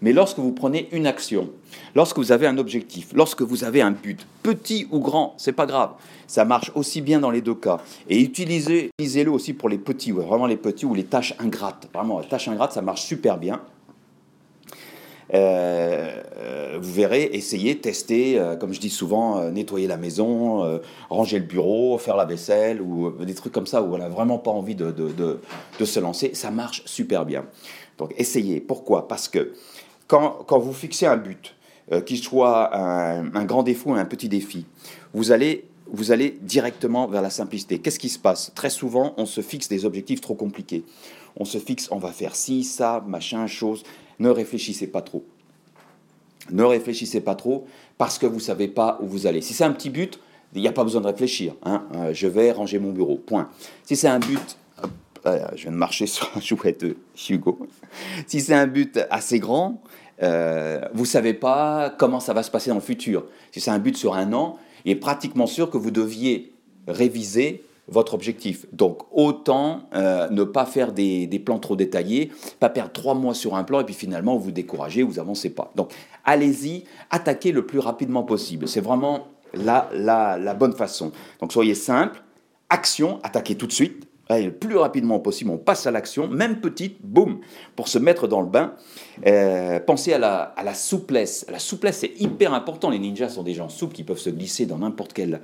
mais 0.00 0.12
lorsque 0.12 0.38
vous 0.38 0.52
prenez 0.52 0.88
une 0.90 1.06
action, 1.06 1.50
lorsque 1.94 2.18
vous 2.18 2.32
avez 2.32 2.48
un 2.48 2.58
objectif, 2.58 3.12
lorsque 3.14 3.42
vous 3.42 3.62
avez 3.62 3.82
un 3.82 3.92
but, 3.92 4.26
petit 4.42 4.88
ou 4.90 4.98
grand, 4.98 5.34
c'est 5.38 5.52
pas 5.52 5.66
grave. 5.66 5.92
Ça 6.26 6.44
marche 6.44 6.72
aussi 6.74 7.02
bien 7.02 7.20
dans 7.20 7.30
les 7.30 7.40
deux 7.42 7.54
cas. 7.54 7.78
Et 8.08 8.20
utilisez, 8.20 8.90
le 8.98 9.30
aussi 9.30 9.52
pour 9.52 9.68
les 9.68 9.78
petits, 9.78 10.10
vraiment 10.10 10.46
les 10.46 10.56
petits 10.56 10.86
ou 10.86 10.94
les 10.94 11.04
tâches 11.04 11.34
ingrates. 11.38 11.88
Vraiment, 11.92 12.20
les 12.20 12.26
tâches 12.26 12.48
ingrates, 12.48 12.72
ça 12.72 12.82
marche 12.82 13.02
super 13.02 13.36
bien. 13.36 13.60
Euh, 15.34 16.22
euh, 16.36 16.78
vous 16.80 16.92
verrez, 16.92 17.30
essayez, 17.32 17.78
testez, 17.78 18.38
euh, 18.38 18.56
comme 18.56 18.72
je 18.72 18.80
dis 18.80 18.90
souvent, 18.90 19.50
nettoyer 19.50 19.86
la 19.86 19.96
maison, 19.96 20.80
ranger 21.08 21.38
le 21.38 21.44
bureau, 21.44 21.98
faire 21.98 22.16
la 22.16 22.24
vaisselle, 22.24 22.80
ou 22.80 23.10
des 23.24 23.34
trucs 23.34 23.52
comme 23.52 23.66
ça 23.66 23.82
où 23.82 23.94
on 23.94 23.98
n'a 23.98 24.08
vraiment 24.08 24.38
pas 24.38 24.50
envie 24.50 24.74
de, 24.74 24.94
se 25.84 26.00
lancer. 26.00 26.34
Ça 26.34 26.50
marche 26.50 26.82
super 26.86 27.24
bien. 27.24 27.44
Donc 27.98 28.14
essayez. 28.16 28.60
Pourquoi? 28.60 29.08
Parce 29.08 29.28
que 29.28 29.52
quand, 30.06 30.46
vous 30.58 30.72
fixez 30.72 31.06
un 31.06 31.16
but, 31.16 31.54
qu'il 32.06 32.18
soit 32.18 32.74
un, 32.76 33.44
grand 33.44 33.62
défaut 33.62 33.90
ou 33.90 33.94
un 33.94 34.04
petit 34.04 34.28
défi, 34.28 34.66
vous 35.14 35.32
allez, 35.32 35.68
vous 35.92 36.12
allez 36.12 36.38
directement 36.42 37.06
vers 37.06 37.22
la 37.22 37.30
simplicité. 37.30 37.78
Qu'est-ce 37.78 37.98
qui 37.98 38.08
se 38.08 38.18
passe? 38.18 38.52
Très 38.54 38.70
souvent, 38.70 39.14
on 39.16 39.26
se 39.26 39.40
fixe 39.40 39.68
des 39.68 39.84
objectifs 39.84 40.20
trop 40.20 40.34
compliqués. 40.34 40.84
On 41.36 41.44
se 41.44 41.58
fixe, 41.58 41.88
on 41.90 41.98
va 41.98 42.12
faire 42.12 42.36
ci, 42.36 42.62
ça, 42.64 43.02
machin, 43.06 43.46
chose. 43.46 43.84
Ne 44.18 44.28
réfléchissez 44.28 44.86
pas 44.86 45.02
trop. 45.02 45.24
Ne 46.50 46.64
réfléchissez 46.64 47.20
pas 47.20 47.34
trop 47.34 47.66
parce 47.98 48.18
que 48.18 48.26
vous 48.26 48.36
ne 48.36 48.40
savez 48.40 48.68
pas 48.68 48.98
où 49.00 49.06
vous 49.06 49.26
allez. 49.26 49.40
Si 49.40 49.54
c'est 49.54 49.64
un 49.64 49.72
petit 49.72 49.90
but, 49.90 50.18
il 50.54 50.60
n'y 50.60 50.68
a 50.68 50.72
pas 50.72 50.84
besoin 50.84 51.00
de 51.00 51.06
réfléchir. 51.06 51.54
Hein. 51.64 51.84
Euh, 51.94 52.12
je 52.12 52.26
vais 52.26 52.52
ranger 52.52 52.78
mon 52.78 52.92
bureau. 52.92 53.16
Point. 53.16 53.48
Si 53.84 53.96
c'est 53.96 54.08
un 54.08 54.18
but 54.18 54.56
je 55.24 55.62
viens 55.62 55.72
de 55.72 55.76
marcher 55.76 56.06
sur 56.06 56.30
un 56.36 56.40
chouette 56.40 56.84
Hugo. 57.28 57.66
Si 58.26 58.40
c'est 58.40 58.54
un 58.54 58.66
but 58.66 59.00
assez 59.10 59.38
grand, 59.38 59.82
euh, 60.22 60.80
vous 60.94 61.02
ne 61.02 61.06
savez 61.06 61.34
pas 61.34 61.94
comment 61.96 62.20
ça 62.20 62.32
va 62.32 62.42
se 62.42 62.50
passer 62.50 62.70
dans 62.70 62.76
le 62.76 62.82
futur. 62.82 63.24
Si 63.50 63.60
c'est 63.60 63.70
un 63.70 63.78
but 63.78 63.96
sur 63.96 64.14
un 64.14 64.32
an, 64.32 64.58
il 64.84 64.92
est 64.92 64.96
pratiquement 64.96 65.46
sûr 65.46 65.70
que 65.70 65.78
vous 65.78 65.90
deviez 65.90 66.52
réviser 66.86 67.64
votre 67.92 68.14
objectif. 68.14 68.66
Donc 68.72 69.02
autant 69.12 69.82
euh, 69.94 70.28
ne 70.30 70.42
pas 70.44 70.66
faire 70.66 70.92
des, 70.92 71.42
plans 71.44 71.58
trop 71.58 71.76
détaillés, 71.76 72.32
pas 72.58 72.68
perdre 72.68 72.92
trois 72.92 73.14
mois 73.14 73.34
sur 73.34 73.54
un 73.54 73.64
plan 73.64 73.80
et 73.80 73.84
puis 73.84 73.94
finalement 73.94 74.36
vous 74.36 74.50
découragez, 74.50 75.02
vous 75.02 75.18
avancez 75.18 75.50
pas. 75.50 75.70
Donc 75.76 75.92
allez-y, 76.24 76.84
attaquez 77.10 77.52
le 77.52 77.66
plus 77.66 77.78
rapidement 77.78 78.22
possible. 78.24 78.66
C'est 78.66 78.80
vraiment 78.80 79.28
la, 79.54 79.88
la, 79.92 80.54
bonne 80.54 80.72
façon. 80.72 81.12
Donc 81.40 81.52
soyez 81.52 81.74
simple, 81.74 82.22
action, 82.70 83.20
attaquez 83.22 83.54
tout 83.54 83.66
de 83.66 83.72
suite, 83.72 84.08
le 84.30 84.50
plus 84.50 84.76
rapidement 84.76 85.18
possible, 85.18 85.50
on 85.50 85.58
passe 85.58 85.86
à 85.86 85.90
l'action, 85.90 86.28
même 86.28 86.60
petite, 86.60 86.96
boum, 87.02 87.40
pour 87.76 87.88
se 87.88 87.98
mettre 87.98 88.28
dans 88.28 88.40
le 88.40 88.46
bain. 88.46 88.72
Euh, 89.26 89.78
pensez 89.80 90.12
à 90.12 90.18
la, 90.18 90.40
à 90.40 90.62
la, 90.62 90.74
souplesse. 90.74 91.44
La 91.50 91.58
souplesse, 91.58 91.98
c'est 91.98 92.14
hyper 92.18 92.54
important. 92.54 92.88
Les 92.88 92.98
ninjas 92.98 93.28
sont 93.28 93.42
des 93.42 93.54
gens 93.54 93.68
souples 93.68 93.94
qui 93.94 94.04
peuvent 94.04 94.18
se 94.18 94.30
glisser 94.30 94.64
dans 94.64 94.78
n'importe 94.78 95.12
quelle 95.12 95.40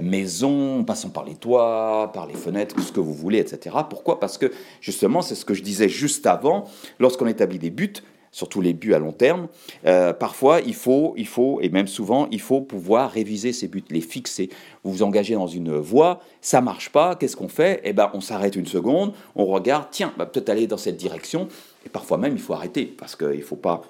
maison, 0.00 0.84
passant 0.84 1.10
par 1.10 1.24
les 1.24 1.34
toits, 1.34 2.10
par 2.14 2.26
les 2.26 2.34
fenêtres, 2.34 2.80
ce 2.80 2.92
que 2.92 3.00
vous 3.00 3.14
voulez, 3.14 3.38
etc. 3.38 3.76
Pourquoi? 3.88 4.20
Parce 4.20 4.38
que 4.38 4.50
justement, 4.80 5.22
c'est 5.22 5.34
ce 5.34 5.44
que 5.44 5.54
je 5.54 5.62
disais 5.62 5.88
juste 5.88 6.26
avant, 6.26 6.64
lorsqu'on 6.98 7.26
établit 7.26 7.58
des 7.58 7.70
buts, 7.70 7.92
surtout 8.32 8.62
les 8.62 8.72
buts 8.72 8.94
à 8.94 8.98
long 8.98 9.12
terme, 9.12 9.46
euh, 9.86 10.12
parfois 10.12 10.60
il 10.60 10.74
faut, 10.74 11.12
il 11.16 11.26
faut, 11.26 11.60
et 11.60 11.68
même 11.68 11.86
souvent, 11.86 12.26
il 12.30 12.40
faut 12.40 12.62
pouvoir 12.62 13.10
réviser 13.10 13.52
ces 13.52 13.68
buts, 13.68 13.84
les 13.90 14.00
fixer. 14.00 14.48
Vous 14.82 14.90
vous 14.90 15.02
engagez 15.02 15.34
dans 15.34 15.46
une 15.46 15.76
voie, 15.76 16.20
ça 16.40 16.60
marche 16.62 16.90
pas, 16.90 17.14
qu'est-ce 17.14 17.36
qu'on 17.36 17.48
fait? 17.48 17.80
Eh 17.84 17.92
ben, 17.92 18.10
on 18.14 18.20
s'arrête 18.20 18.56
une 18.56 18.66
seconde, 18.66 19.12
on 19.36 19.44
regarde, 19.44 19.88
tiens, 19.90 20.12
va 20.16 20.24
peut-être 20.24 20.48
aller 20.48 20.66
dans 20.66 20.78
cette 20.78 20.96
direction, 20.96 21.46
et 21.84 21.90
parfois 21.90 22.16
même 22.16 22.32
il 22.32 22.40
faut 22.40 22.54
arrêter, 22.54 22.86
parce 22.86 23.14
qu'il 23.14 23.28
ne 23.28 23.42
faut 23.42 23.56
pas 23.56 23.82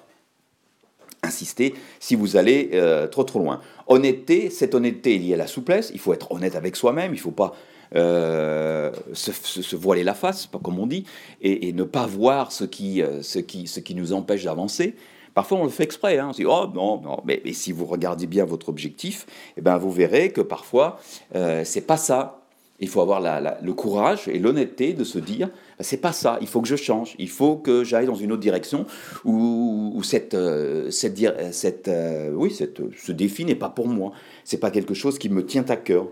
insister 1.23 1.73
si 1.99 2.15
vous 2.15 2.37
allez 2.37 2.71
euh, 2.73 3.07
trop 3.07 3.23
trop 3.23 3.39
loin. 3.39 3.61
Honnêteté, 3.87 4.49
cette 4.49 4.75
honnêteté 4.75 5.15
est 5.15 5.19
liée 5.19 5.33
à 5.33 5.37
la 5.37 5.47
souplesse, 5.47 5.91
il 5.93 5.99
faut 5.99 6.13
être 6.13 6.31
honnête 6.31 6.55
avec 6.55 6.75
soi-même, 6.75 7.13
il 7.13 7.17
ne 7.17 7.21
faut 7.21 7.31
pas 7.31 7.53
euh, 7.95 8.91
se, 9.13 9.75
voiler 9.75 10.03
la 10.03 10.15
face, 10.15 10.49
comme 10.63 10.79
on 10.79 10.87
dit, 10.87 11.05
et, 11.41 11.71
ne 11.73 11.83
pas 11.83 12.07
voir 12.07 12.51
ce 12.51 12.63
qui, 12.63 13.03
euh, 13.03 13.21
ce 13.21 13.37
qui, 13.37 13.67
ce 13.67 13.79
qui 13.79 13.93
nous 13.93 14.13
empêche 14.13 14.43
d'avancer. 14.43 14.95
Parfois, 15.35 15.59
on 15.59 15.63
le 15.63 15.69
fait 15.69 15.83
exprès. 15.83 16.17
Hein. 16.17 16.27
On 16.29 16.33
se 16.33 16.37
dit, 16.37 16.45
oh 16.45 16.67
non, 16.73 16.99
non. 17.01 17.21
Mais, 17.25 17.41
si 17.53 17.71
vous 17.71 17.85
regardez 17.85 18.25
bien 18.25 18.45
votre 18.45 18.69
objectif, 18.69 19.27
eh 19.57 19.61
ben, 19.61 19.77
vous 19.77 19.91
verrez 19.91 20.31
que 20.31 20.41
parfois, 20.41 20.99
euh, 21.35 21.61
c'est 21.65 21.81
pas 21.81 21.97
ça. 21.97 22.39
Il 22.79 22.87
faut 22.87 23.01
avoir 23.01 23.21
le 23.21 23.73
courage 23.73 24.27
et 24.27 24.39
l'honnêteté 24.39 24.93
de 24.93 25.03
se 25.03 25.19
dire, 25.19 25.49
ben, 25.77 25.83
c'est 25.83 25.97
pas 25.97 26.13
ça. 26.13 26.37
Il 26.41 26.47
faut 26.47 26.61
que 26.61 26.67
je 26.67 26.75
change. 26.75 27.15
Il 27.19 27.29
faut 27.29 27.55
que 27.55 27.83
j'aille 27.83 28.05
dans 28.05 28.15
une 28.15 28.31
autre 28.31 28.41
direction 28.41 28.85
où, 29.25 30.01
cette, 30.03 30.33
euh, 30.33 30.91
cette, 30.91 31.19
cette, 31.51 31.91
oui, 32.33 32.51
cette, 32.51 32.81
ce 32.97 33.11
défi 33.11 33.45
n'est 33.45 33.55
pas 33.55 33.69
pour 33.69 33.87
moi. 33.87 34.11
C'est 34.43 34.59
pas 34.59 34.71
quelque 34.71 34.93
chose 34.93 35.17
qui 35.17 35.29
me 35.29 35.45
tient 35.45 35.65
à 35.69 35.75
cœur. 35.75 36.07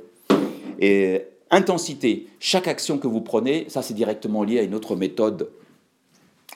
Et 0.80 1.26
Intensité, 1.54 2.28
chaque 2.40 2.70
action 2.70 2.98
que 2.98 3.08
vous 3.08 3.20
prenez, 3.20 3.66
ça 3.68 3.82
c'est 3.82 3.94
directement 3.94 4.46
lié 4.46 4.60
à 4.60 4.62
une 4.62 4.74
autre 4.74 4.96
méthode 4.96 5.50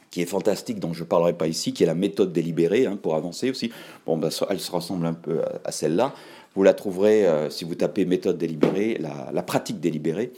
qui 0.10 0.22
est 0.22 0.26
fantastique, 0.26 0.80
dont 0.80 0.94
je 0.94 1.04
ne 1.04 1.10
parlerai 1.10 1.34
pas 1.34 1.48
ici, 1.48 1.74
qui 1.74 1.84
est 1.84 1.86
la 1.86 1.96
méthode 1.96 2.32
délibérée, 2.32 2.86
hein, 2.86 2.98
pour 3.02 3.16
avancer 3.16 3.50
aussi. 3.50 3.72
Bon, 4.06 4.18
ben, 4.18 4.30
elle 4.50 4.62
se 4.62 4.72
ressemble 4.72 5.06
un 5.06 5.14
peu 5.14 5.42
à, 5.66 5.74
celle-là. 5.74 6.14
Vous 6.56 6.64
la 6.64 6.74
trouverez, 6.74 7.28
euh, 7.28 7.50
si 7.50 7.66
vous 7.66 7.76
tapez 7.76 8.06
méthode 8.06 8.38
délibérée, 8.38 9.00
la, 9.00 9.44
pratique 9.44 9.80
délibérée, 9.80 10.32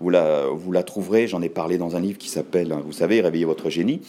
vous 0.00 0.10
la, 0.10 0.46
vous 0.46 0.70
la 0.70 0.82
trouverez, 0.82 1.26
j'en 1.26 1.40
ai 1.40 1.48
parlé 1.48 1.78
dans 1.78 1.96
un 1.96 2.00
livre 2.00 2.18
qui 2.18 2.28
s'appelle, 2.28 2.72
hein, 2.72 2.82
vous 2.84 2.92
savez, 2.92 3.20
Réveillez 3.20 3.44
votre 3.44 3.70
génie. 3.70 4.02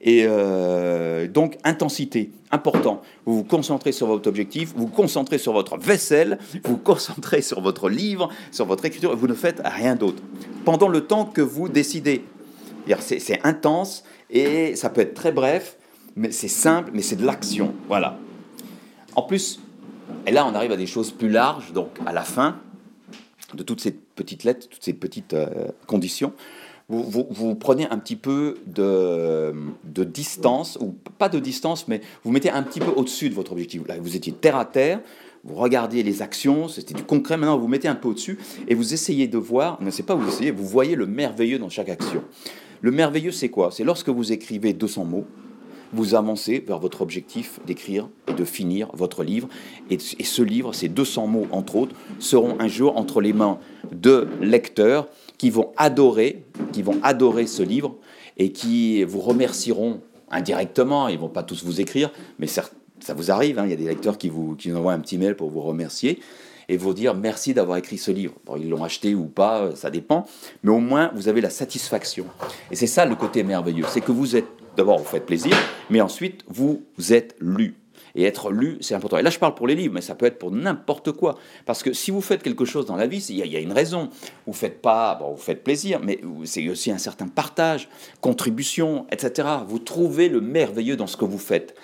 Et 0.00 0.24
euh, 0.26 1.26
donc, 1.26 1.58
intensité, 1.64 2.30
important. 2.52 3.02
Vous 3.26 3.38
vous 3.38 3.44
concentrez 3.44 3.90
sur 3.90 4.06
votre 4.06 4.28
objectif, 4.28 4.72
vous 4.76 4.86
vous 4.86 4.92
concentrez 4.92 5.38
sur 5.38 5.52
votre 5.52 5.76
vaisselle, 5.76 6.38
vous 6.64 6.72
vous 6.72 6.76
concentrez 6.76 7.42
sur 7.42 7.60
votre 7.60 7.88
livre, 7.88 8.28
sur 8.52 8.64
votre 8.64 8.84
écriture, 8.84 9.12
et 9.12 9.16
vous 9.16 9.26
ne 9.26 9.34
faites 9.34 9.60
rien 9.64 9.96
d'autre. 9.96 10.22
Pendant 10.64 10.88
le 10.88 11.00
temps 11.00 11.24
que 11.24 11.40
vous 11.40 11.68
décidez. 11.68 12.22
C'est 13.00 13.44
intense 13.44 14.02
et 14.30 14.74
ça 14.74 14.88
peut 14.88 15.02
être 15.02 15.12
très 15.12 15.30
bref, 15.30 15.76
mais 16.16 16.30
c'est 16.30 16.48
simple, 16.48 16.90
mais 16.94 17.02
c'est 17.02 17.16
de 17.16 17.26
l'action. 17.26 17.74
Voilà. 17.86 18.18
En 19.14 19.22
plus, 19.22 19.60
et 20.28 20.30
là 20.30 20.46
on 20.46 20.54
arrive 20.54 20.72
à 20.72 20.76
des 20.76 20.86
choses 20.86 21.10
plus 21.10 21.28
larges, 21.28 21.72
donc 21.72 21.90
à 22.06 22.12
la 22.12 22.22
fin 22.22 22.60
de 23.54 23.62
toutes 23.62 23.80
ces 23.80 23.92
petites 23.92 24.44
lettres, 24.44 24.68
toutes 24.68 24.84
ces 24.84 24.92
petites 24.92 25.34
euh, 25.34 25.68
conditions, 25.86 26.32
vous, 26.90 27.54
prenez 27.54 27.86
un 27.90 27.98
petit 27.98 28.16
peu 28.16 28.56
de, 28.66 29.52
distance, 30.04 30.78
ou 30.80 30.94
pas 31.18 31.28
de 31.28 31.38
distance, 31.38 31.86
mais 31.86 32.00
vous 32.24 32.30
mettez 32.30 32.50
un 32.50 32.62
petit 32.62 32.80
peu 32.80 32.90
au-dessus 32.90 33.28
de 33.28 33.34
votre 33.34 33.52
objectif. 33.52 33.86
Là, 33.86 33.96
vous 34.00 34.16
étiez 34.16 34.32
terre 34.32 34.56
à 34.56 34.64
terre, 34.64 35.00
vous 35.44 35.54
regardiez 35.54 36.02
les 36.02 36.22
actions, 36.22 36.66
c'était 36.66 36.94
du 36.94 37.02
concret, 37.02 37.36
maintenant 37.36 37.58
vous 37.58 37.68
mettez 37.68 37.88
un 37.88 37.94
peu 37.94 38.08
au-dessus, 38.08 38.38
et 38.68 38.74
vous 38.74 38.94
essayez 38.94 39.28
de 39.28 39.36
voir, 39.36 39.82
ne 39.82 39.90
sais 39.90 40.02
pas 40.02 40.14
vous 40.14 40.28
essayez, 40.28 40.50
vous 40.50 40.66
voyez 40.66 40.94
le 40.94 41.06
merveilleux 41.06 41.58
dans 41.58 41.68
chaque 41.68 41.90
action. 41.90 42.24
Le 42.80 42.90
merveilleux, 42.90 43.32
c'est 43.32 43.50
quoi? 43.50 43.70
C'est 43.70 43.84
lorsque 43.84 44.08
vous 44.08 44.32
écrivez 44.32 44.72
200 44.72 45.04
mots, 45.04 45.26
vous 45.92 46.14
avancez 46.14 46.60
vers 46.66 46.78
votre 46.78 47.02
objectif 47.02 47.60
d'écrire 47.66 48.08
et 48.28 48.32
de 48.32 48.44
finir 48.44 48.88
votre 48.94 49.24
livre. 49.24 49.48
Et, 49.90 49.98
ce 49.98 50.42
livre, 50.42 50.74
ces 50.74 50.88
200 50.88 51.26
mots, 51.26 51.46
entre 51.50 51.76
autres, 51.76 51.94
seront 52.18 52.56
un 52.60 52.68
jour 52.68 52.96
entre 52.96 53.20
les 53.20 53.32
mains 53.32 53.58
de 53.92 54.28
lecteurs 54.40 55.08
qui 55.38 55.50
vont 55.50 55.72
adorer, 55.76 56.44
qui 56.72 56.82
vont 56.82 56.98
adorer 57.02 57.46
ce 57.46 57.62
livre 57.62 57.96
et 58.36 58.52
qui 58.52 59.04
vous 59.04 59.20
remercieront 59.20 60.00
indirectement. 60.30 61.08
Ils 61.08 61.18
vont 61.18 61.28
pas 61.28 61.42
tous 61.42 61.64
vous 61.64 61.80
écrire, 61.80 62.10
mais 62.38 62.46
ça 62.46 62.70
vous 63.16 63.30
arrive. 63.30 63.58
Hein, 63.58 63.64
il 63.64 63.70
y 63.70 63.74
a 63.74 63.76
des 63.76 63.86
lecteurs 63.86 64.18
qui 64.18 64.28
vous, 64.28 64.56
qui 64.56 64.72
envoient 64.72 64.92
un 64.92 65.00
petit 65.00 65.18
mail 65.18 65.36
pour 65.36 65.50
vous 65.50 65.60
remercier 65.60 66.20
et 66.68 66.76
vous 66.76 66.92
dire 66.92 67.14
merci 67.14 67.54
d'avoir 67.54 67.78
écrit 67.78 67.98
ce 67.98 68.10
livre. 68.10 68.34
ils 68.58 68.68
l'ont 68.68 68.84
acheté 68.84 69.14
ou 69.14 69.24
pas, 69.24 69.74
ça 69.74 69.90
dépend, 69.90 70.26
mais 70.62 70.70
au 70.70 70.80
moins 70.80 71.10
vous 71.14 71.28
avez 71.28 71.40
la 71.40 71.50
satisfaction. 71.50 72.26
Et 72.70 72.76
c'est 72.76 72.86
ça 72.86 73.06
le 73.06 73.14
côté 73.14 73.42
merveilleux, 73.42 73.86
c'est 73.88 74.00
que 74.00 74.12
vous 74.12 74.36
êtes, 74.36 74.46
d'abord 74.78 74.98
vous 74.98 75.04
faites 75.04 75.26
plaisir, 75.26 75.54
mais 75.90 76.00
ensuite 76.00 76.44
vous 76.48 76.82
êtes 77.10 77.36
lu. 77.40 77.76
Et 78.14 78.24
être 78.24 78.50
lu, 78.50 78.78
c'est 78.80 78.94
important. 78.94 79.18
Et 79.18 79.22
là, 79.22 79.30
je 79.30 79.38
parle 79.38 79.54
pour 79.54 79.66
les 79.66 79.74
livres, 79.74 79.94
mais 79.94 80.00
ça 80.00 80.14
peut 80.14 80.26
être 80.26 80.38
pour 80.38 80.50
n'importe 80.50 81.12
quoi. 81.12 81.38
Parce 81.66 81.82
que 81.82 81.92
si 81.92 82.10
vous 82.10 82.20
faites 82.20 82.42
quelque 82.42 82.64
chose 82.64 82.86
dans 82.86 82.96
la 82.96 83.06
vie, 83.06 83.24
il 83.28 83.36
y, 83.36 83.56
a 83.56 83.60
une 83.60 83.72
raison. 83.72 84.08
Vous 84.46 84.52
faites 84.52 84.80
pas, 84.80 85.14
bon, 85.14 85.32
vous 85.32 85.40
faites 85.40 85.62
plaisir, 85.62 86.00
mais 86.02 86.20
c'est 86.44 86.68
aussi 86.68 86.90
un 86.90 86.98
certain 86.98 87.28
partage, 87.28 87.88
contribution, 88.20 89.06
etc. 89.12 89.48
Vous 89.68 89.78
trouvez 89.78 90.28
le 90.28 90.40
merveilleux 90.40 90.96
dans 90.96 91.06
ce 91.06 91.16
que 91.16 91.24
vous 91.24 91.38
faites. 91.38 91.76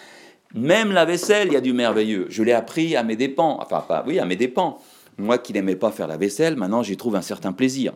Même 0.54 0.92
la 0.92 1.04
vaisselle, 1.04 1.48
il 1.48 1.54
y 1.54 1.56
a 1.56 1.60
du 1.60 1.72
merveilleux. 1.72 2.26
Je 2.30 2.42
l'ai 2.42 2.52
appris 2.52 2.96
à 2.96 3.02
mes 3.02 3.16
dépens. 3.16 3.58
Enfin, 3.60 3.84
pas, 3.86 4.02
oui, 4.06 4.18
à 4.18 4.24
mes 4.24 4.36
dépens. 4.36 4.80
Moi 5.18 5.38
qui 5.38 5.52
n'aimais 5.52 5.76
pas 5.76 5.92
faire 5.92 6.08
la 6.08 6.16
vaisselle, 6.16 6.56
maintenant 6.56 6.82
j'y 6.82 6.96
trouve 6.96 7.14
un 7.14 7.22
certain 7.22 7.52
plaisir. 7.52 7.92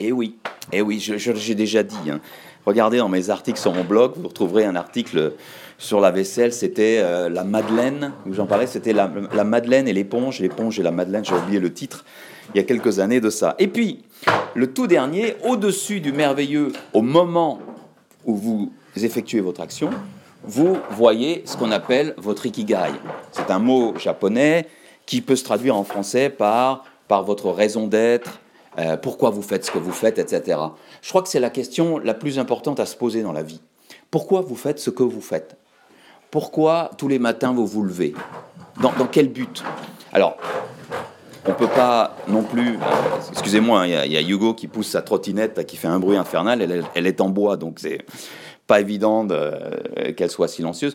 Et 0.00 0.12
oui, 0.12 0.36
et 0.72 0.82
oui, 0.82 0.98
j'ai 1.00 1.54
déjà 1.54 1.82
dit. 1.82 2.10
Hein. 2.10 2.20
Regardez 2.66 2.98
dans 2.98 3.08
mes 3.08 3.30
articles 3.30 3.58
sur 3.58 3.74
mon 3.74 3.84
blog, 3.84 4.12
vous 4.16 4.28
retrouverez 4.28 4.64
un 4.64 4.74
article 4.76 5.32
sur 5.76 6.00
la 6.00 6.10
vaisselle, 6.10 6.52
c'était 6.52 7.00
euh, 7.02 7.28
la 7.28 7.44
Madeleine, 7.44 8.12
où 8.26 8.32
j'en 8.32 8.46
parlais, 8.46 8.66
c'était 8.66 8.92
la, 8.92 9.08
Madeleine 9.44 9.86
et 9.86 9.92
l'éponge, 9.92 10.40
l'éponge 10.40 10.78
et 10.80 10.82
la 10.82 10.90
Madeleine, 10.90 11.24
j'ai 11.24 11.34
oublié 11.34 11.60
le 11.60 11.72
titre, 11.72 12.04
il 12.54 12.58
y 12.58 12.60
a 12.60 12.64
quelques 12.64 13.00
années 13.00 13.20
de 13.20 13.28
ça. 13.28 13.54
Et 13.58 13.68
puis, 13.68 14.04
le 14.54 14.72
tout 14.72 14.86
dernier, 14.86 15.36
au-dessus 15.44 16.00
du 16.00 16.12
merveilleux, 16.12 16.72
au 16.92 17.02
moment 17.02 17.58
où 18.24 18.34
vous 18.34 18.72
effectuez 18.96 19.40
votre 19.40 19.60
action, 19.60 19.90
vous 20.42 20.78
voyez 20.90 21.42
ce 21.46 21.56
qu'on 21.56 21.70
appelle 21.70 22.14
votre 22.16 22.46
ikigai. 22.46 22.92
C'est 23.32 23.50
un 23.50 23.58
mot 23.58 23.94
japonais 23.98 24.68
qui 25.06 25.20
peut 25.20 25.36
se 25.36 25.44
traduire 25.44 25.76
en 25.76 25.84
français 25.84 26.30
par, 26.30 26.84
par 27.08 27.24
votre 27.24 27.50
raison 27.50 27.86
d'être, 27.86 28.40
euh, 28.78 28.96
pourquoi 28.96 29.30
vous 29.30 29.42
faites 29.42 29.64
ce 29.64 29.70
que 29.70 29.78
vous 29.78 29.92
faites, 29.92 30.18
etc. 30.18 30.58
Je 31.02 31.08
crois 31.08 31.22
que 31.22 31.28
c'est 31.28 31.40
la 31.40 31.50
question 31.50 31.98
la 31.98 32.14
plus 32.14 32.38
importante 32.38 32.80
à 32.80 32.86
se 32.86 32.96
poser 32.96 33.22
dans 33.22 33.32
la 33.32 33.42
vie. 33.42 33.60
Pourquoi 34.10 34.40
vous 34.40 34.56
faites 34.56 34.78
ce 34.78 34.90
que 34.90 35.02
vous 35.02 35.20
faites? 35.20 35.56
Pourquoi 36.30 36.90
tous 36.98 37.08
les 37.08 37.18
matins 37.18 37.52
vous 37.52 37.66
vous 37.66 37.82
levez? 37.82 38.14
Dans, 38.80 38.92
quel 39.06 39.28
but? 39.28 39.62
Alors, 40.12 40.36
on 41.46 41.50
ne 41.50 41.54
peut 41.54 41.68
pas 41.68 42.16
non 42.26 42.42
plus. 42.42 42.70
Euh, 42.70 43.30
excusez-moi, 43.30 43.82
hein, 43.82 44.04
il 44.04 44.12
y, 44.12 44.16
a 44.16 44.22
Hugo 44.22 44.54
qui 44.54 44.66
pousse 44.66 44.88
sa 44.88 45.02
trottinette 45.02 45.64
qui 45.66 45.76
fait 45.76 45.88
un 45.88 46.00
bruit 46.00 46.16
infernal. 46.16 46.60
Elle, 46.94 47.06
est 47.06 47.20
en 47.20 47.28
bois, 47.28 47.56
donc 47.56 47.78
c'est 47.78 47.98
pas 48.66 48.80
évident 48.80 49.26
qu'elle 50.16 50.30
soit 50.30 50.48
silencieuse. 50.48 50.94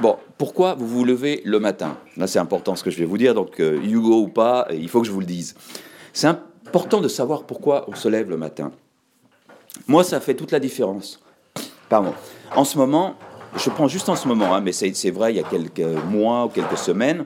bon, 0.00 0.16
pourquoi 0.38 0.74
vous 0.74 0.86
vous 0.86 1.04
levez 1.04 1.42
le 1.44 1.60
matin? 1.60 1.96
Là, 2.16 2.26
c'est 2.26 2.38
important 2.38 2.74
ce 2.74 2.82
que 2.82 2.90
je 2.90 2.98
vais 2.98 3.04
vous 3.04 3.18
dire. 3.18 3.34
Donc, 3.34 3.60
euh, 3.60 3.78
Hugo 3.82 4.22
ou 4.22 4.28
pas, 4.28 4.66
il 4.72 4.88
faut 4.88 5.00
que 5.00 5.06
je 5.06 5.12
vous 5.12 5.20
le 5.20 5.26
dise. 5.26 5.54
C'est 6.12 6.26
important 6.70 7.00
de 7.00 7.08
savoir 7.08 7.42
pourquoi 7.42 7.84
on 7.88 7.96
se 7.96 8.06
lève 8.08 8.30
le 8.30 8.36
matin. 8.36 8.70
Moi, 9.88 10.04
ça 10.04 10.20
fait 10.20 10.34
toute 10.34 10.52
la 10.52 10.60
différence. 10.60 11.20
Pardon. 11.88 12.14
En 12.54 12.64
ce 12.64 12.78
moment, 12.78 13.16
je 13.56 13.70
prends 13.70 13.88
juste 13.88 14.08
en 14.08 14.14
ce 14.14 14.28
moment, 14.28 14.54
hein, 14.54 14.60
mais 14.60 14.70
c'est 14.70 15.10
vrai, 15.10 15.32
il 15.32 15.36
y 15.36 15.40
a 15.40 15.42
quelques 15.42 15.80
mois 16.08 16.44
ou 16.44 16.48
quelques 16.48 16.78
semaines, 16.78 17.24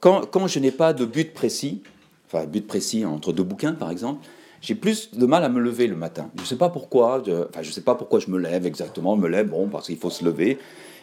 quand, 0.00 0.26
quand 0.28 0.48
je 0.48 0.58
n'ai 0.58 0.72
pas 0.72 0.92
de 0.92 1.04
but 1.04 1.32
précis, 1.32 1.84
enfin, 2.26 2.44
but 2.44 2.66
précis 2.66 3.04
entre 3.04 3.32
deux 3.32 3.44
bouquins 3.44 3.72
par 3.72 3.92
exemple, 3.92 4.26
j'ai 4.60 4.74
plus 4.74 5.14
de 5.14 5.26
mal 5.26 5.44
à 5.44 5.48
me 5.48 5.60
lever 5.60 5.86
le 5.86 5.94
matin. 5.94 6.28
Je 6.34 6.40
ne 6.40 6.46
sais 6.46 6.56
pas 6.56 6.68
pourquoi, 6.68 7.22
je, 7.24 7.46
enfin, 7.48 7.62
je 7.62 7.70
sais 7.70 7.82
pas 7.82 7.94
pourquoi 7.94 8.18
je 8.18 8.30
me 8.30 8.38
lève 8.40 8.66
exactement, 8.66 9.14
je 9.14 9.20
me 9.20 9.28
lève, 9.28 9.48
bon, 9.48 9.68
parce 9.68 9.86
qu'il 9.86 9.98
faut 9.98 10.10
se 10.10 10.24
lever, 10.24 10.58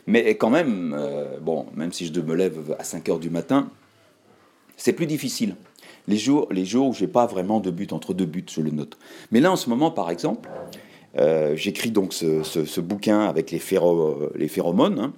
mais 0.06 0.36
quand 0.36 0.50
même, 0.50 0.94
euh, 0.98 1.40
bon, 1.40 1.68
même 1.76 1.94
si 1.94 2.08
je 2.08 2.20
me 2.20 2.36
lève 2.36 2.76
à 2.78 2.84
5 2.84 3.08
heures 3.08 3.20
du 3.20 3.30
matin, 3.30 3.70
c'est 4.76 4.92
plus 4.92 5.06
difficile. 5.06 5.56
Les 6.08 6.18
jours, 6.18 6.48
les 6.51 6.65
jours 6.65 6.88
où 6.88 6.94
j'ai 6.94 7.08
pas 7.08 7.25
vraiment 7.25 7.60
de 7.60 7.72
but 7.72 7.94
entre 7.94 8.13
deux 8.13 8.25
buts, 8.25 8.46
je 8.50 8.62
le 8.62 8.72
note. 8.72 8.98
Mais 9.32 9.39
là, 9.39 9.51
en 9.51 9.56
ce 9.56 9.70
moment, 9.70 9.91
par 9.91 10.10
exemple, 10.10 10.50
euh, 11.18 11.56
j'écris 11.56 11.91
donc 11.91 12.13
ce, 12.13 12.79
bouquin 12.79 13.22
avec 13.22 13.51
les, 13.51 13.60
phéromones, 13.60 15.00
hein, 15.00 15.13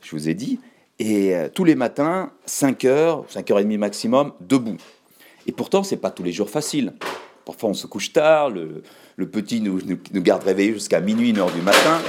je 0.00 0.10
vous 0.12 0.28
ai 0.28 0.34
dit, 0.34 0.58
et 0.98 1.34
euh, 1.34 1.48
tous 1.52 1.64
les 1.64 1.74
matins, 1.74 2.32
5 2.46 2.84
heures, 2.84 3.24
5 3.28 3.50
heures 3.50 3.58
et 3.58 3.64
demie 3.64 3.78
maximum, 3.78 4.32
debout. 4.40 4.76
Et 5.46 5.52
pourtant, 5.52 5.82
c'est 5.82 5.96
pas 5.96 6.10
tous 6.10 6.22
les 6.22 6.32
jours 6.32 6.48
facile. 6.48 6.94
Parfois, 7.44 7.70
on 7.70 7.74
se 7.74 7.86
couche 7.86 8.12
tard, 8.12 8.50
le, 8.50 8.82
petit 9.26 9.60
nous, 9.60 9.78
garde 10.14 10.44
réveillés 10.44 10.72
jusqu'à 10.72 11.00
minuit, 11.00 11.30
une 11.30 11.38
heure 11.38 11.52
du 11.52 11.60
matin, 11.60 12.00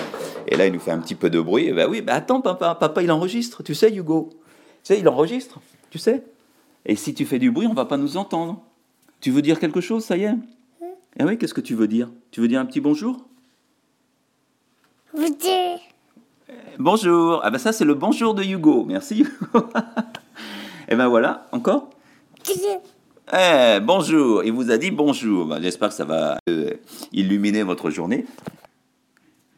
et 0.47 0.55
là, 0.55 0.65
il 0.67 0.73
nous 0.73 0.79
fait 0.79 0.91
un 0.91 0.99
petit 0.99 1.15
peu 1.15 1.29
de 1.29 1.41
bruit. 1.41 1.65
Et 1.67 1.73
ben 1.73 1.89
oui, 1.89 2.01
ben 2.01 2.13
attends, 2.13 2.39
papa, 2.39 2.75
papa, 2.75 3.01
il 3.03 3.11
enregistre, 3.11 3.63
tu 3.63 3.75
sais, 3.75 3.93
Hugo? 3.93 4.29
Tu 4.83 4.93
sais, 4.93 4.99
il 4.99 5.09
enregistre, 5.09 5.59
tu 5.89 5.99
sais? 5.99 6.23
Et 6.85 6.95
si 6.95 7.13
tu 7.13 7.25
fais 7.25 7.39
du 7.39 7.51
bruit, 7.51 7.67
on 7.67 7.73
va 7.73 7.85
pas 7.85 7.97
nous 7.97 8.17
entendre. 8.17 8.61
Tu 9.21 9.31
veux 9.31 9.41
dire 9.41 9.59
quelque 9.59 9.81
chose, 9.81 10.03
ça 10.03 10.17
y 10.17 10.23
est 10.23 10.35
eh 11.17 11.23
oui, 11.23 11.37
qu'est-ce 11.37 11.53
que 11.53 11.61
tu 11.61 11.75
veux 11.75 11.87
dire? 11.87 12.09
Tu 12.31 12.41
veux 12.41 12.49
dire 12.49 12.59
un 12.59 12.65
petit 12.65 12.81
bonjour? 12.81 13.25
Bonjour. 15.13 15.79
Bonjour. 16.77 17.39
Ah 17.41 17.49
ben 17.49 17.57
ça, 17.57 17.71
c'est 17.71 17.85
le 17.85 17.93
bonjour 17.93 18.33
de 18.33 18.43
Hugo. 18.43 18.83
Merci. 18.83 19.25
eh 20.89 20.95
ben 20.95 21.07
voilà, 21.07 21.47
encore? 21.53 21.89
Eh, 23.33 23.79
bonjour. 23.81 24.43
Il 24.43 24.51
vous 24.51 24.71
a 24.71 24.77
dit 24.77 24.91
bonjour. 24.91 25.45
Ben, 25.45 25.61
j'espère 25.61 25.87
que 25.87 25.95
ça 25.95 26.03
va 26.03 26.37
euh, 26.49 26.71
illuminer 27.13 27.63
votre 27.63 27.89
journée. 27.91 28.25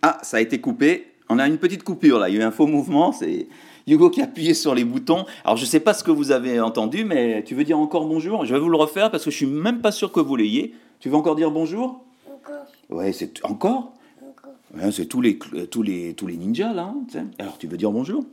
Ah, 0.03 0.19
ça 0.21 0.37
a 0.37 0.41
été 0.41 0.61
coupé. 0.61 1.07
On 1.27 1.39
a 1.39 1.47
une 1.47 1.57
petite 1.57 1.81
coupure 1.81 2.19
là. 2.19 2.29
Il 2.29 2.35
y 2.35 2.37
a 2.37 2.41
eu 2.41 2.43
un 2.43 2.51
faux 2.51 2.67
mouvement. 2.67 3.11
C'est 3.13 3.47
Hugo 3.87 4.09
qui 4.09 4.21
a 4.21 4.25
appuyé 4.25 4.53
sur 4.53 4.75
les 4.75 4.83
boutons. 4.83 5.25
Alors 5.45 5.55
je 5.55 5.63
ne 5.63 5.67
sais 5.67 5.79
pas 5.79 5.93
ce 5.93 6.03
que 6.03 6.11
vous 6.11 6.31
avez 6.31 6.59
entendu, 6.59 7.05
mais 7.05 7.43
tu 7.43 7.55
veux 7.55 7.63
dire 7.63 7.79
encore 7.79 8.05
bonjour? 8.05 8.45
Je 8.45 8.53
vais 8.53 8.59
vous 8.59 8.69
le 8.69 8.77
refaire 8.77 9.09
parce 9.09 9.23
que 9.23 9.31
je 9.31 9.37
suis 9.37 9.45
même 9.45 9.79
pas 9.79 9.91
sûr 9.91 10.11
que 10.11 10.19
vous 10.19 10.35
l'ayez. 10.35 10.75
Tu 10.99 11.09
veux 11.09 11.15
encore 11.15 11.35
dire 11.35 11.51
bonjour? 11.51 12.03
Encore. 12.29 12.65
Ouais, 12.89 13.13
c'est 13.13 13.43
encore? 13.45 13.93
Encore. 14.21 14.91
c'est 14.91 15.05
tous 15.05 15.21
les 15.21 15.37
tous 15.37 15.83
les 15.83 16.13
tous 16.13 16.27
les 16.27 16.35
ninjas 16.35 16.73
là. 16.73 16.93
Hein, 17.15 17.27
Alors 17.39 17.57
tu 17.57 17.67
veux 17.67 17.77
dire 17.77 17.91
bonjour? 17.91 18.25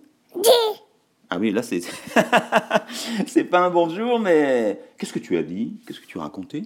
Ah 1.30 1.38
oui, 1.38 1.52
là 1.52 1.62
c'est 1.62 1.80
c'est 3.26 3.44
pas 3.44 3.61
un 3.61 3.70
bonjour, 3.70 4.18
mais 4.18 4.80
qu'est-ce 4.99 5.12
que 5.12 5.20
tu 5.20 5.37
as 5.37 5.42
dit? 5.42 5.76
Qu'est-ce 5.87 6.00
que 6.00 6.06
tu 6.06 6.18
as 6.18 6.23
raconté? 6.23 6.64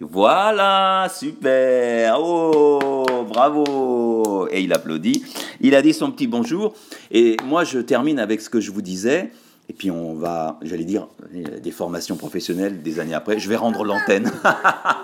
Voilà, 0.00 1.08
super. 1.10 2.18
Oh, 2.20 3.24
bravo. 3.26 4.46
Et 4.50 4.60
il 4.60 4.72
applaudit. 4.74 5.24
Il 5.60 5.74
a 5.74 5.80
dit 5.80 5.94
son 5.94 6.10
petit 6.10 6.26
bonjour. 6.26 6.74
Et 7.10 7.36
moi, 7.44 7.64
je 7.64 7.78
termine 7.78 8.18
avec 8.18 8.42
ce 8.42 8.50
que 8.50 8.60
je 8.60 8.70
vous 8.70 8.82
disais. 8.82 9.30
Et 9.68 9.72
puis 9.72 9.90
on 9.90 10.14
va, 10.14 10.58
j'allais 10.62 10.84
dire, 10.84 11.08
des 11.32 11.70
formations 11.72 12.16
professionnelles 12.16 12.82
des 12.82 13.00
années 13.00 13.14
après, 13.14 13.38
je 13.40 13.48
vais 13.48 13.56
rendre 13.56 13.84
l'antenne. 13.84 14.30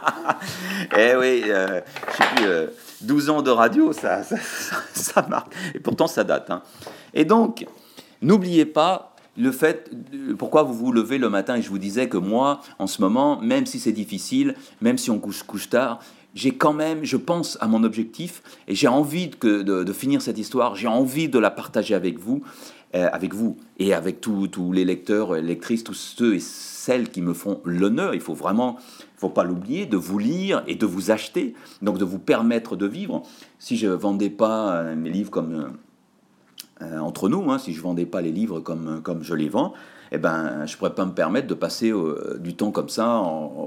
eh 0.96 1.16
oui, 1.16 1.42
euh, 1.46 1.80
je 2.10 2.16
sais 2.16 2.28
plus, 2.36 2.46
12 3.00 3.28
euh, 3.28 3.32
ans 3.32 3.42
de 3.42 3.50
radio, 3.50 3.92
ça, 3.92 4.22
ça, 4.94 5.26
marque. 5.28 5.52
Et 5.74 5.80
pourtant, 5.80 6.06
ça 6.06 6.22
date. 6.22 6.50
Hein. 6.50 6.62
Et 7.12 7.24
donc, 7.24 7.66
n'oubliez 8.20 8.64
pas 8.64 9.11
le 9.36 9.50
fait, 9.50 9.90
pourquoi 10.38 10.62
vous 10.62 10.74
vous 10.74 10.92
levez 10.92 11.18
le 11.18 11.30
matin, 11.30 11.56
et 11.56 11.62
je 11.62 11.70
vous 11.70 11.78
disais 11.78 12.08
que 12.08 12.18
moi, 12.18 12.60
en 12.78 12.86
ce 12.86 13.00
moment, 13.00 13.40
même 13.40 13.66
si 13.66 13.78
c'est 13.78 13.92
difficile, 13.92 14.54
même 14.80 14.98
si 14.98 15.10
on 15.10 15.18
couche, 15.18 15.42
couche 15.42 15.70
tard, 15.70 16.00
j'ai 16.34 16.52
quand 16.52 16.72
même, 16.72 17.04
je 17.04 17.16
pense 17.16 17.58
à 17.60 17.66
mon 17.66 17.84
objectif, 17.84 18.42
et 18.68 18.74
j'ai 18.74 18.88
envie 18.88 19.30
de, 19.40 19.62
de 19.62 19.92
finir 19.92 20.22
cette 20.22 20.38
histoire, 20.38 20.76
j'ai 20.76 20.88
envie 20.88 21.28
de 21.28 21.38
la 21.38 21.50
partager 21.50 21.94
avec 21.94 22.18
vous. 22.18 22.42
Euh, 22.94 23.08
avec 23.10 23.32
vous 23.32 23.56
et 23.78 23.94
avec 23.94 24.20
tous 24.20 24.70
les 24.70 24.84
lecteurs, 24.84 25.32
lectrices, 25.36 25.82
tous 25.82 25.94
ceux 25.94 26.34
et 26.34 26.40
celles 26.40 27.08
qui 27.08 27.22
me 27.22 27.32
font 27.32 27.62
l'honneur. 27.64 28.14
Il 28.14 28.20
faut 28.20 28.34
vraiment, 28.34 28.76
faut 29.16 29.30
pas 29.30 29.44
l'oublier, 29.44 29.86
de 29.86 29.96
vous 29.96 30.18
lire 30.18 30.62
et 30.66 30.74
de 30.74 30.84
vous 30.84 31.10
acheter, 31.10 31.54
donc 31.80 31.96
de 31.96 32.04
vous 32.04 32.18
permettre 32.18 32.76
de 32.76 32.84
vivre. 32.84 33.22
Si 33.58 33.78
je 33.78 33.86
vendais 33.86 34.28
pas 34.28 34.74
euh, 34.74 34.94
mes 34.94 35.08
livres 35.08 35.30
comme 35.30 35.72
euh, 36.82 36.98
entre 36.98 37.28
nous, 37.28 37.50
hein, 37.50 37.58
si 37.58 37.72
je 37.72 37.80
vendais 37.80 38.06
pas 38.06 38.20
les 38.20 38.32
livres 38.32 38.60
comme, 38.60 39.00
comme 39.02 39.22
je 39.22 39.34
les 39.34 39.48
vends, 39.48 39.72
eh 40.10 40.18
ben, 40.18 40.66
je 40.66 40.76
pourrais 40.76 40.94
pas 40.94 41.06
me 41.06 41.12
permettre 41.12 41.46
de 41.46 41.54
passer 41.54 41.90
du 42.38 42.54
temps 42.54 42.70
comme 42.70 42.90
ça 42.90 43.22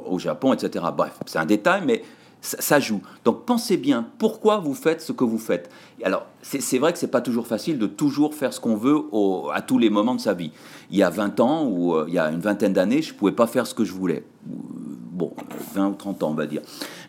au 0.05 0.19
Japon, 0.19 0.53
etc. 0.53 0.85
Bref, 0.95 1.17
c'est 1.25 1.39
un 1.39 1.45
détail, 1.45 1.81
mais 1.83 2.03
ça, 2.45 2.79
joue. 2.79 3.01
Donc 3.23 3.45
pensez 3.45 3.77
bien 3.77 4.05
pourquoi 4.17 4.59
vous 4.59 4.73
faites 4.73 5.01
ce 5.01 5.11
que 5.11 5.23
vous 5.23 5.37
faites? 5.37 5.69
Alors 6.03 6.27
c'est 6.41 6.77
vrai 6.77 6.93
que 6.93 6.99
c'est 6.99 7.07
pas 7.07 7.21
toujours 7.21 7.47
facile 7.47 7.79
de 7.79 7.87
toujours 7.87 8.35
faire 8.35 8.53
ce 8.53 8.59
qu'on 8.59 8.75
veut 8.75 9.01
à 9.53 9.61
tous 9.61 9.79
les 9.79 9.89
moments 9.89 10.15
de 10.15 10.21
sa 10.21 10.33
vie. 10.33 10.51
Il 10.91 10.97
y 10.97 11.03
a 11.03 11.09
20 11.09 11.39
ans 11.39 11.65
ou 11.65 11.95
euh, 11.95 12.05
il 12.07 12.13
y 12.13 12.19
a 12.19 12.29
une 12.29 12.39
vingtaine 12.39 12.73
d'années, 12.73 13.01
je 13.01 13.13
pouvais 13.13 13.31
pas 13.31 13.47
faire 13.47 13.65
ce 13.65 13.73
que 13.73 13.83
je 13.83 13.93
voulais. 13.93 14.23
Bon, 14.45 15.33
20 15.73 15.87
ou 15.87 15.93
30 15.93 16.23
ans 16.23 16.29
on 16.29 16.35
va 16.35 16.45
dire. 16.45 16.61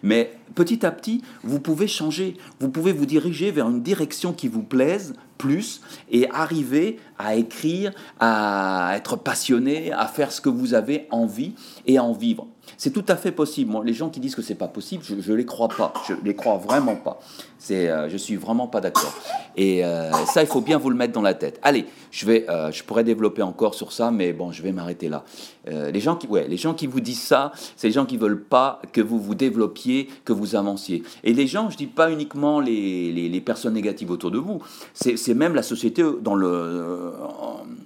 Mais 0.03 0.33
petit 0.55 0.85
à 0.85 0.91
petit, 0.91 1.23
vous 1.43 1.61
pouvez 1.61 1.87
changer, 1.87 2.37
vous 2.61 2.69
pouvez 2.69 2.93
vous 2.93 3.07
diriger 3.07 3.51
vers 3.51 3.69
une 3.69 3.83
direction 3.83 4.33
qui 4.33 4.49
vous 4.49 4.63
plaise 4.63 5.15
plus 5.39 5.81
et 6.11 6.29
arriver 6.31 6.99
à 7.19 7.35
écrire, 7.37 7.93
à 8.21 8.93
être 8.97 9.17
passionné, 9.17 9.93
à 9.93 10.07
faire 10.07 10.33
ce 10.33 10.41
que 10.41 10.49
vous 10.49 10.75
avez 10.75 11.07
envie 11.11 11.55
et 11.87 11.99
à 11.99 12.05
en 12.05 12.13
vivre. 12.13 12.47
C'est 12.77 12.91
tout 12.91 13.05
à 13.09 13.17
fait 13.17 13.33
possible. 13.33 13.73
les 13.85 13.93
gens 13.93 14.11
qui 14.11 14.21
disent 14.21 14.35
que 14.35 14.43
c'est 14.43 14.55
pas 14.55 14.69
possible, 14.69 15.03
je, 15.05 15.15
ne 15.15 15.37
les 15.37 15.47
crois 15.47 15.69
pas. 15.69 15.93
Je 16.09 16.15
les 16.25 16.35
crois 16.35 16.57
vraiment 16.57 16.97
pas. 16.97 17.21
C'est, 17.59 17.89
euh, 17.89 18.09
je 18.09 18.17
suis 18.17 18.37
vraiment 18.37 18.67
pas 18.67 18.81
d'accord. 18.81 19.15
Et 19.57 19.85
euh, 19.85 20.13
ça, 20.27 20.43
il 20.43 20.47
faut 20.47 20.61
bien 20.61 20.79
vous 20.79 20.91
le 20.91 20.97
mettre 20.97 21.13
dans 21.13 21.23
la 21.23 21.35
tête. 21.35 21.59
Allez, 21.63 21.87
je 22.11 22.27
vais, 22.27 22.49
euh, 22.51 22.71
je 22.73 22.83
pourrais 22.85 23.05
développer 23.05 23.43
encore 23.43 23.75
sur 23.75 23.93
ça, 23.93 24.11
mais 24.11 24.33
bon, 24.33 24.53
je 24.53 24.63
vais 24.63 24.73
m'arrêter 24.73 25.09
là. 25.09 25.25
les 25.67 26.01
gens 26.01 26.17
qui, 26.17 26.27
ouais, 26.27 26.47
les 26.49 26.57
gens 26.57 26.75
qui 26.75 26.87
vous 26.87 27.01
disent 27.01 27.23
ça, 27.23 27.53
c'est 27.77 27.87
les 27.89 27.93
gens 27.93 28.05
qui 28.05 28.17
veulent 28.17 28.43
pas 28.43 28.81
que 28.93 29.01
vous 29.01 29.19
vous 29.19 29.35
développiez, 29.35 29.86
que 30.25 30.33
vous 30.33 30.57
avanciez. 30.57 31.03
Et 31.25 31.33
les 31.33 31.47
gens, 31.47 31.71
je 31.71 31.77
dis 31.77 31.87
pas 31.87 32.11
uniquement 32.11 32.61
les, 32.61 33.43
personnes 33.45 33.75
négatives 33.75 34.11
autour 34.11 34.31
de 34.31 34.39
vous. 34.39 34.63
C'est, 34.95 35.35
même 35.35 35.55
la 35.55 35.63
société 35.63 36.03
dans 36.23 36.35
le, 36.35 36.49
euh, 36.49 37.11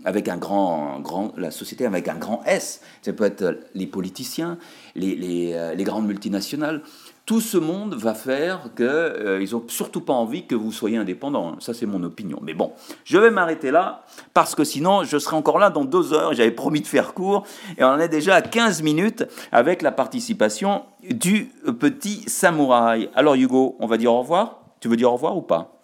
avec 0.05 0.29
un 0.29 0.37
grand, 0.37 1.01
grand, 1.01 1.33
la 1.37 1.51
société 1.51 1.87
avec 1.87 2.09
un 2.09 2.15
grand 2.17 2.43
S. 2.47 2.81
Ça 3.03 3.13
peut 3.13 3.25
être 3.25 3.59
les 3.75 3.87
politiciens, 3.87 4.59
les, 4.95 5.15
les, 5.15 5.53
euh, 5.55 5.75
les 5.75 5.85
grandes 5.85 6.07
multinationales. 6.07 6.83
Tout 7.31 7.41
ce 7.41 7.59
monde 7.59 7.95
va 7.95 8.15
faire 8.15 8.71
qu'ils 8.75 8.87
euh, 8.87 9.47
n'ont 9.53 9.63
surtout 9.69 10.01
pas 10.01 10.13
envie 10.13 10.49
que 10.49 10.57
vous 10.57 10.73
soyez 10.73 10.97
indépendant. 10.97 11.61
Ça, 11.61 11.73
c'est 11.73 11.87
mon 11.87 12.03
opinion. 12.03 12.41
Mais 12.43 12.55
bon, 12.55 12.73
je 13.05 13.19
vais 13.19 13.31
m'arrêter 13.31 13.71
là 13.71 14.05
parce 14.35 14.57
que 14.57 14.65
sinon, 14.65 15.05
je 15.05 15.17
serai 15.17 15.37
encore 15.37 15.61
là 15.61 15.71
dans 15.71 15.85
deux 15.85 16.13
heures. 16.13 16.35
J'avais 16.35 16.51
promis 16.51 16.81
de 16.81 16.89
faire 16.89 17.15
court 17.15 17.47
et 17.79 17.85
on 17.85 17.87
en 17.87 18.01
est 18.01 18.09
déjà 18.09 18.35
à 18.35 18.43
15 18.43 18.83
minutes 18.83 19.25
avec 19.53 19.81
la 19.81 19.93
participation 19.93 20.83
du 21.09 21.53
petit 21.79 22.25
samouraï. 22.29 23.09
Alors, 23.15 23.37
Hugo, 23.37 23.77
on 23.79 23.87
va 23.87 23.97
dire 23.97 24.13
au 24.13 24.19
revoir? 24.23 24.63
Tu 24.81 24.89
veux 24.89 24.97
dire 24.97 25.11
au 25.11 25.15
revoir 25.15 25.37
ou 25.37 25.43
pas? 25.43 25.79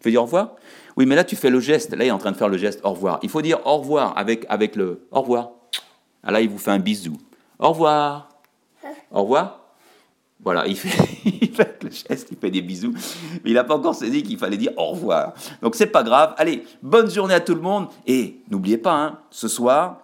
Tu 0.00 0.08
veux 0.08 0.10
dire 0.10 0.22
au 0.22 0.24
revoir? 0.24 0.56
Oui, 0.96 1.06
mais 1.06 1.14
là, 1.14 1.22
tu 1.22 1.36
fais 1.36 1.50
le 1.50 1.60
geste. 1.60 1.94
Là, 1.94 2.04
il 2.04 2.08
est 2.08 2.10
en 2.10 2.18
train 2.18 2.32
de 2.32 2.36
faire 2.36 2.48
le 2.48 2.58
geste 2.58 2.80
au 2.82 2.90
revoir. 2.90 3.20
Il 3.22 3.28
faut 3.28 3.40
dire 3.40 3.64
au 3.64 3.76
revoir 3.76 4.18
avec, 4.18 4.46
avec 4.48 4.74
le 4.74 5.06
au 5.12 5.20
revoir. 5.20 5.50
Ah, 6.24 6.32
là, 6.32 6.40
il 6.40 6.48
vous 6.48 6.58
fait 6.58 6.72
un 6.72 6.80
bisou. 6.80 7.16
Au 7.60 7.68
revoir. 7.68 8.30
Au 9.12 9.22
revoir. 9.22 9.61
Voilà, 10.44 10.66
il 10.66 10.76
fait, 10.76 11.20
il 11.40 11.50
fait 11.50 11.78
le 11.82 11.90
geste, 11.90 12.28
il 12.32 12.36
fait 12.36 12.50
des 12.50 12.62
bisous, 12.62 12.92
il 13.44 13.54
n'a 13.54 13.64
pas 13.64 13.76
encore 13.76 13.94
saisi 13.94 14.22
qu'il 14.22 14.38
fallait 14.38 14.56
dire 14.56 14.72
au 14.76 14.86
revoir. 14.86 15.34
Donc 15.62 15.76
c'est 15.76 15.86
pas 15.86 16.02
grave. 16.02 16.34
Allez, 16.36 16.64
bonne 16.82 17.10
journée 17.10 17.34
à 17.34 17.40
tout 17.40 17.54
le 17.54 17.60
monde 17.60 17.88
et 18.06 18.40
n'oubliez 18.50 18.78
pas, 18.78 18.94
hein, 18.94 19.18
ce 19.30 19.46
soir, 19.46 19.98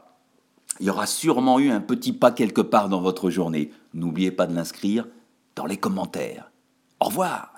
il 0.80 0.86
y 0.86 0.90
aura 0.90 1.06
sûrement 1.06 1.58
eu 1.58 1.70
un 1.70 1.80
petit 1.80 2.12
pas 2.12 2.30
quelque 2.30 2.60
part 2.60 2.88
dans 2.88 3.00
votre 3.00 3.30
journée. 3.30 3.72
N'oubliez 3.94 4.30
pas 4.30 4.46
de 4.46 4.54
l'inscrire 4.54 5.06
dans 5.56 5.66
les 5.66 5.76
commentaires. 5.76 6.52
Au 7.00 7.06
revoir. 7.06 7.52